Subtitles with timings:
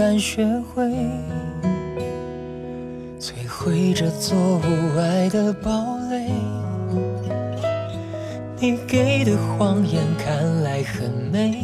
[0.00, 0.82] 敢学会
[3.18, 6.32] 摧毁这座无爱的堡垒。
[8.58, 11.62] 你给的谎言看来很美，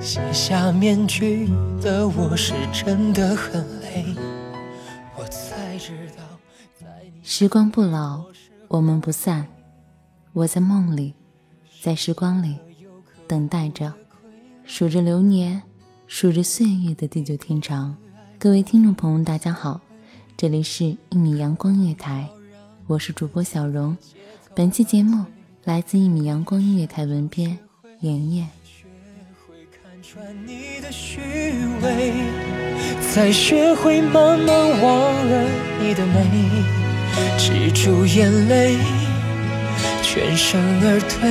[0.00, 1.50] 卸下面具
[1.82, 4.02] 的我是真的很累。
[5.14, 6.24] 我才知道，
[6.80, 8.24] 在你时光不老，
[8.68, 9.46] 我们不散。
[10.32, 11.12] 我在梦里，
[11.82, 12.56] 在时光里，
[13.28, 13.92] 等待着，
[14.64, 15.62] 数着流年，
[16.12, 17.96] 数着岁月的地久天长。
[18.36, 19.80] 各位听众朋友，大家好，
[20.36, 22.28] 这里是《一米阳光音乐台》，
[22.88, 23.96] 我是主播小荣。
[24.52, 25.24] 本期节目
[25.62, 27.56] 来自一米阳光音乐台文编
[28.00, 28.48] 妍妍。
[30.02, 31.20] 穿你的虚
[31.80, 32.12] 伪，
[33.12, 35.48] 才学会慢慢忘了
[35.80, 36.26] 你的美，
[37.38, 38.76] 止住眼泪，
[40.02, 41.30] 全身而退，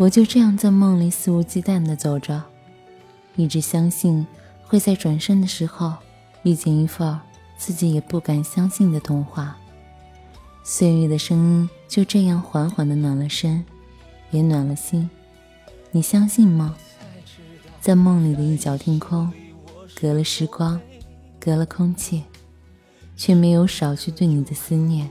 [0.00, 2.42] 我就这样在梦里肆无忌惮地走着，
[3.36, 4.26] 一直相信
[4.62, 5.92] 会在转身的时候
[6.42, 7.20] 遇见一份
[7.58, 9.58] 自己也不敢相信的童话。
[10.64, 13.62] 岁月的声音就这样缓缓地暖了身，
[14.30, 15.10] 也暖了心。
[15.90, 16.74] 你相信吗？
[17.78, 19.30] 在梦里的一角天空，
[20.00, 20.80] 隔了时光，
[21.38, 22.24] 隔了空气，
[23.18, 25.10] 却没有少去对你的思念。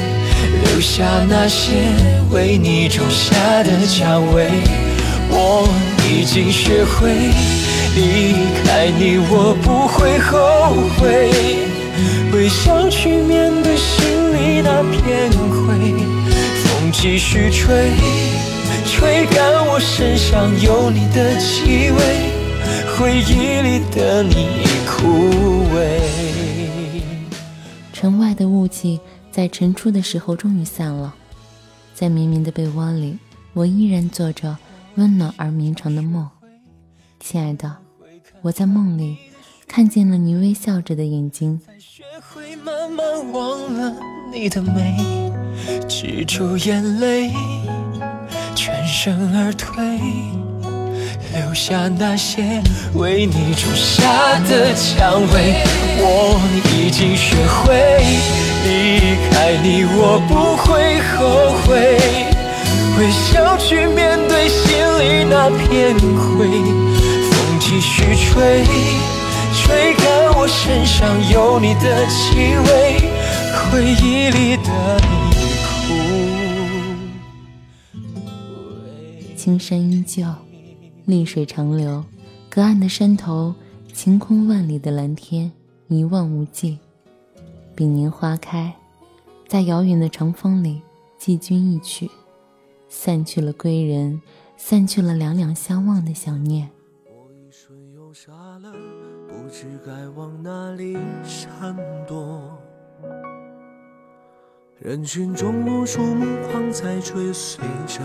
[0.63, 1.71] 留下那些
[2.31, 4.49] 为你种下的蔷薇。
[5.33, 5.67] 我
[6.09, 7.09] 已经学会
[7.95, 8.33] 离
[8.63, 11.31] 开你，我不会后悔。
[12.33, 15.93] 微笑去面对心里那片灰，
[16.63, 17.91] 风继续吹，
[18.85, 21.99] 吹干我身上有你的气味，
[22.97, 25.29] 回忆里的你已枯
[25.75, 25.77] 萎。
[27.93, 28.99] 城外的雾气
[29.31, 31.15] 在晨出的时候终于散了，
[31.93, 33.17] 在绵绵的被窝里，
[33.53, 34.57] 我依然做着
[34.95, 36.29] 温暖而绵长的梦。
[37.19, 37.77] 亲爱的，
[38.41, 39.17] 我在梦里
[39.67, 41.61] 看见了你微笑着的眼睛，
[44.33, 45.31] 你的美，
[45.87, 47.31] 止住眼泪，
[48.53, 49.99] 全身而退，
[51.33, 52.61] 留下那些
[52.95, 55.63] 为你种下的蔷薇。
[55.97, 56.39] 我
[56.77, 58.03] 已经学会
[58.65, 58.69] 离
[59.29, 61.19] 开你，我不会后
[61.63, 61.69] 悔，
[62.97, 64.59] 微笑去面对心
[64.99, 66.49] 里那片灰。
[67.29, 68.65] 风继续吹，
[69.53, 70.03] 吹干
[70.35, 70.99] 我身上
[71.31, 72.69] 有你的气味，
[73.71, 74.69] 回忆里的
[74.99, 75.09] 你
[75.65, 75.69] 枯
[78.75, 79.35] 萎。
[79.37, 80.50] 青山依旧。
[81.05, 82.03] 绿水长流，
[82.49, 83.53] 隔岸的山头，
[83.91, 85.51] 晴空万里的蓝天，
[85.87, 86.77] 一望无际。
[87.75, 88.75] 比年花开，
[89.47, 90.81] 在遥远的长风里，
[91.17, 92.09] 寄君一曲，
[92.87, 94.21] 散去了归人，
[94.57, 96.69] 散去了两两相望的想念。
[97.05, 98.71] 我一瞬又傻了，
[99.27, 101.75] 不知该往哪里闪
[102.07, 102.57] 躲。
[104.79, 108.01] 人群中无数目光在追随着。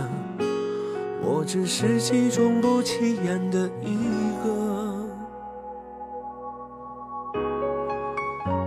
[1.29, 3.97] 我只是其中不起眼的一
[4.45, 4.49] 个，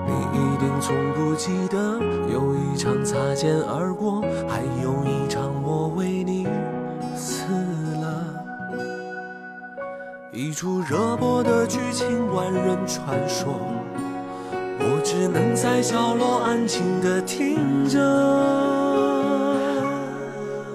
[0.06, 1.98] 你一定从不记得，
[2.32, 6.46] 有一场擦肩而过，还有一场我为你
[7.16, 7.46] 死
[8.02, 8.26] 了。
[10.34, 13.58] 一出热播的剧情，万人传说，
[14.80, 18.00] 我只能在角落安静的听着。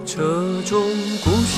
[0.07, 0.23] 这
[0.63, 0.81] 种
[1.25, 1.31] 故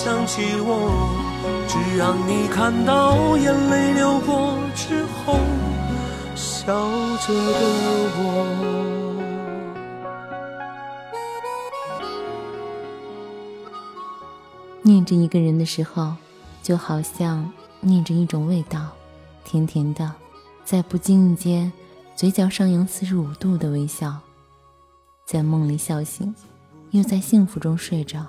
[0.00, 0.88] 想起我，
[1.66, 5.40] 只让你看到眼泪流过之后
[6.36, 6.66] 笑
[7.26, 7.60] 着的
[8.14, 8.22] 我。
[14.82, 16.14] 念着一个人的时候，
[16.62, 18.86] 就好像念着一种味道，
[19.44, 20.12] 甜甜的，
[20.64, 21.72] 在不经意间，
[22.14, 24.16] 嘴角上扬四十五度的微笑，
[25.26, 26.32] 在梦里笑醒。
[26.92, 28.24] 又在幸福中睡着，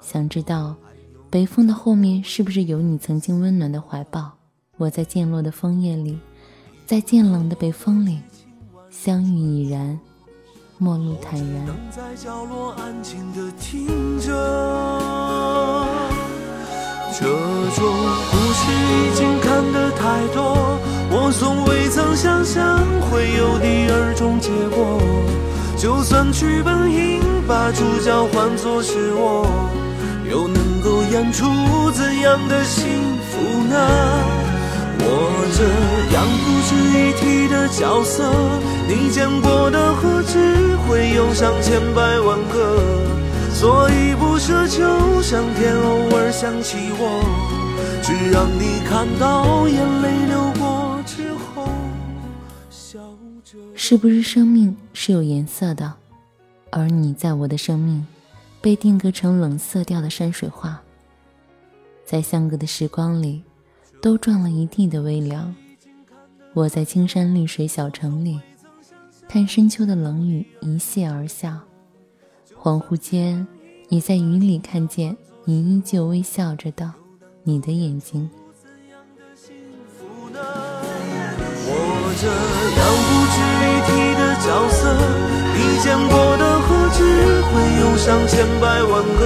[0.00, 0.74] 想知道
[1.30, 4.32] 北风的后面是不是有你曾经温暖的怀抱？
[4.78, 6.18] 我在渐落的枫叶里，
[6.86, 8.20] 在渐冷的北风里，
[8.90, 9.98] 相遇已然，
[10.78, 11.66] 陌路坦然。
[11.90, 13.86] 在角落安静的听
[14.20, 14.28] 着，
[17.18, 17.84] 这种
[18.30, 20.78] 故事已经看得太多，
[21.10, 25.00] 我从未曾想象会有第二种结果。
[25.78, 29.46] 就算剧本应把主角换作是我，
[31.16, 33.76] 能够演出怎样的幸福呢？
[34.98, 35.04] 我
[35.56, 35.64] 这
[36.14, 38.30] 样不值一提的角色，
[38.86, 42.76] 你见过的何止会有上千百万个？
[43.54, 47.24] 所以不奢求上天偶尔想起我，
[48.02, 51.68] 只让你看到眼泪流过之后，
[52.68, 52.98] 笑
[53.42, 53.56] 着。
[53.74, 55.94] 是不是生命是有颜色的？
[56.70, 58.06] 而你在我的生命，
[58.60, 60.82] 被定格成冷色调的山水画。
[62.06, 63.42] 在相隔的时光里，
[64.00, 65.52] 都撞了一地的微凉。
[66.54, 68.40] 我在青山绿水小城里，
[69.28, 71.60] 看深秋的冷雨一泻而下。
[72.62, 73.44] 恍惚间，
[73.88, 76.94] 你在雨里看见你依旧微笑着的
[77.42, 78.30] 你的眼睛。
[81.68, 81.74] 我
[82.22, 82.26] 这
[82.78, 83.36] 样不值
[83.66, 84.78] 一提的角色。
[85.58, 86.98] 你见过的何止
[87.42, 89.20] 会有上千百万个，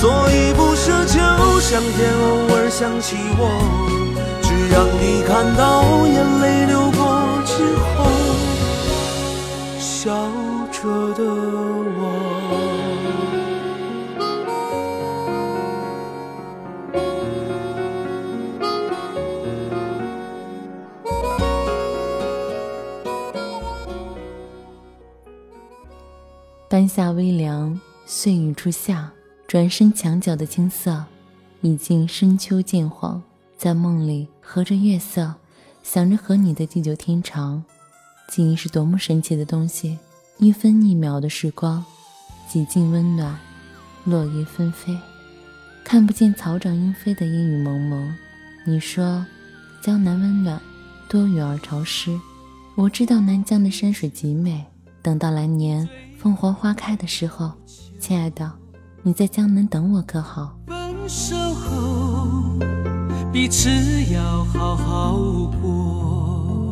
[0.00, 1.18] 所以不奢求
[1.58, 3.42] 上天偶尔想起我，
[4.40, 7.98] 只让你看到眼泪流过之后，
[9.80, 10.06] 笑
[10.70, 11.24] 着的
[11.98, 12.00] 我。
[26.68, 29.10] 半夏微凉，碎雨初夏。
[29.48, 31.02] 转身墙角的青色，
[31.62, 33.22] 已经深秋渐黄。
[33.56, 35.34] 在梦里，和着月色，
[35.82, 37.64] 想着和你的地久天长。
[38.28, 39.98] 记忆是多么神奇的东西，
[40.36, 41.82] 一分一秒的时光，
[42.46, 43.34] 几近温暖。
[44.04, 44.94] 落叶纷飞，
[45.82, 48.14] 看不见草长莺飞的阴雨蒙蒙。
[48.66, 49.24] 你说，
[49.80, 50.60] 江南温暖，
[51.08, 52.14] 多雨而潮湿。
[52.74, 54.62] 我知道南疆的山水极美。
[55.00, 55.88] 等到来年。
[56.18, 57.52] 凤凰花开的时候，
[57.98, 58.52] 亲爱的，
[59.02, 60.58] 你在江门等我可好？
[60.66, 60.76] 分
[61.08, 62.58] 手后，
[63.32, 63.70] 彼此
[64.12, 65.16] 要好好
[65.62, 66.70] 过。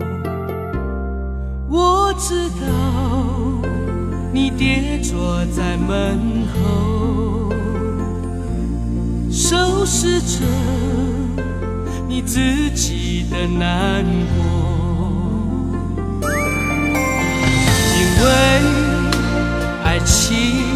[1.70, 2.66] 我知道
[4.32, 7.52] 你跌坐在门后，
[9.30, 10.44] 收拾着
[12.08, 12.40] 你自
[12.74, 14.04] 己的难
[14.36, 14.44] 过，
[17.94, 18.26] 因为
[19.84, 20.75] 爱情，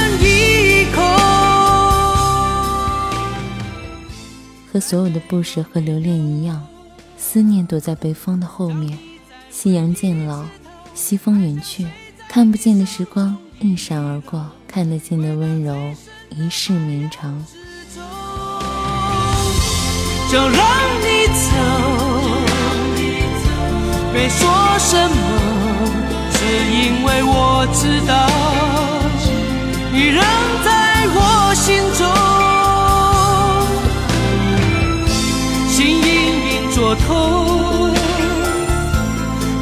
[4.71, 6.65] 和所有的不舍和留恋一样，
[7.17, 8.97] 思念躲在北风的后面。
[9.49, 10.45] 夕阳渐老，
[10.95, 11.85] 西风远去，
[12.29, 15.75] 看不见的时光一闪而过，看得见的温柔
[16.29, 17.43] 一世绵长。
[20.31, 20.49] 就让
[21.01, 21.41] 你走，
[24.13, 24.47] 别说
[24.79, 25.15] 什么，
[26.31, 28.29] 只因为我知道
[29.91, 30.23] 你仍
[30.63, 32.30] 在我心中。
[36.91, 37.93] 隐隐作痛，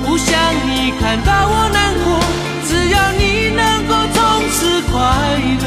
[0.04, 0.34] 不想
[0.66, 2.20] 你看到我难过。
[2.66, 4.18] 只要你能够从
[4.50, 4.98] 此快
[5.62, 5.66] 乐，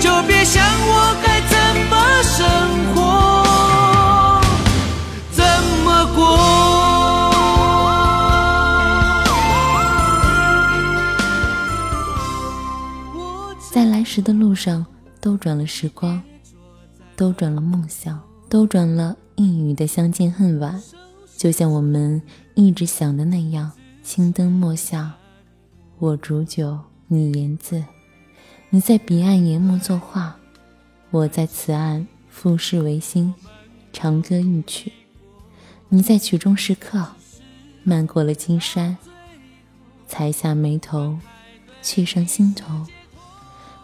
[0.00, 1.56] 就别想我该怎
[1.90, 2.38] 么生
[2.94, 2.98] 活，
[5.32, 5.42] 怎
[5.84, 6.18] 么过。
[13.70, 14.86] 在来时的路上，
[15.20, 16.22] 兜转了时光，
[17.16, 20.82] 兜转了梦想，兜转了一语的相见恨晚。
[21.36, 22.20] 就像我们
[22.54, 23.70] 一直想的那样，
[24.02, 25.14] 青灯墨下，
[26.00, 26.76] 我煮酒，
[27.06, 27.84] 你言字。
[28.70, 30.36] 你在彼岸研墨作画，
[31.12, 33.32] 我在此岸赋诗为心，
[33.92, 34.92] 长歌一曲。
[35.88, 37.06] 你在曲中时刻，
[37.84, 38.98] 漫过了金山，
[40.08, 41.16] 才下眉头，
[41.80, 42.84] 却上心头。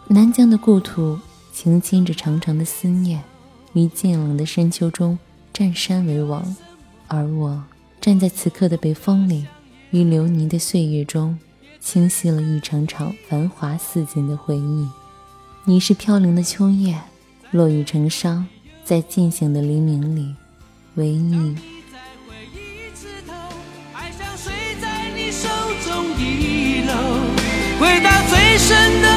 [0.09, 1.17] 南疆的故土，
[1.53, 3.23] 轻牵着长长的思念，
[3.71, 5.17] 于渐冷的深秋中
[5.55, 6.53] 占山为王，
[7.07, 7.63] 而我
[8.01, 9.45] 站在此刻的北风里，
[9.91, 11.39] 于流年的岁月中，
[11.79, 14.85] 清晰了一场场繁华似锦的回忆。
[15.63, 16.99] 你是飘零的秋叶，
[17.51, 18.43] 落雨成殇，
[18.83, 20.35] 在渐醒的黎明里，
[20.95, 21.13] 唯。
[21.13, 21.55] 你，
[27.79, 29.14] 回到最深的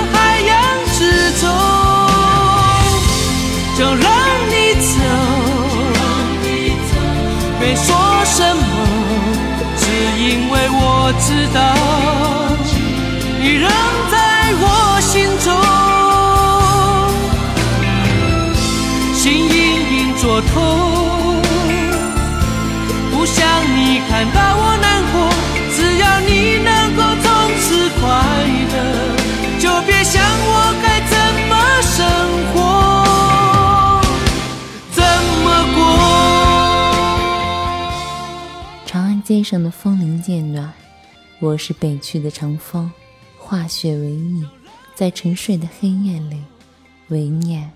[11.10, 11.58] 我知道
[13.40, 13.64] 你仍
[14.12, 15.48] 在我心中。
[19.14, 19.56] 心隐
[19.90, 20.52] 隐作痛，
[23.10, 23.40] 不想
[23.74, 25.16] 你看到我难过。
[25.74, 27.26] 只要你能够从
[27.62, 28.04] 此快
[28.68, 28.76] 乐，
[29.58, 31.16] 就别想我该怎
[31.48, 31.52] 么
[31.88, 31.96] 生
[32.52, 32.54] 活，
[34.92, 35.00] 怎
[35.42, 35.80] 么过。
[38.84, 40.70] 长安街上的风铃渐暖，
[41.40, 42.90] 我是北去的长风，
[43.38, 44.44] 化雪为翼，
[44.96, 46.42] 在沉睡的黑夜里，
[47.08, 47.70] 唯念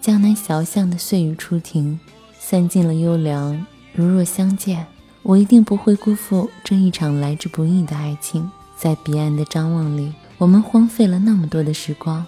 [0.00, 2.00] 江南小巷的碎雨初停，
[2.40, 3.64] 散尽了幽凉。
[3.92, 4.84] 如若相见，
[5.22, 8.50] 我一定不会辜负这一场来之不易的爱情。
[8.76, 12.26] 在彼岸的张望里，我们荒废了那么多的时光，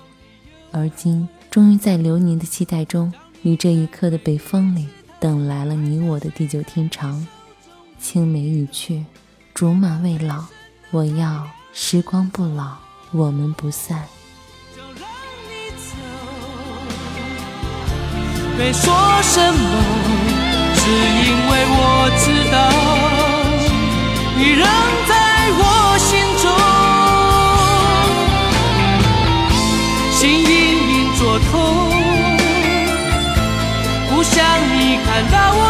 [0.70, 3.12] 而今终于在流年的期待中，
[3.42, 4.86] 于这一刻的北风里，
[5.18, 7.26] 等来了你我的地久天长。
[7.98, 9.04] 青梅已去，
[9.52, 10.44] 竹马未老，
[10.92, 12.72] 我要时光不老，
[13.12, 14.08] 我们不散。
[14.74, 15.08] 就让
[15.46, 15.94] 你走，
[18.58, 18.92] 别说
[19.22, 19.58] 什么，
[20.74, 22.58] 只因为我知道
[24.36, 24.66] 你仍
[25.06, 25.12] 在
[25.60, 25.62] 我
[25.98, 26.10] 心
[26.42, 26.44] 中。
[30.10, 30.50] 心隐
[30.90, 31.54] 隐作痛，
[34.10, 34.34] 不想
[34.74, 35.69] 你看到我